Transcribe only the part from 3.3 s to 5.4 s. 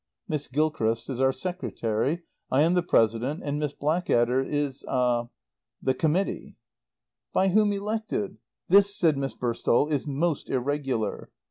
and Miss Blackadder is er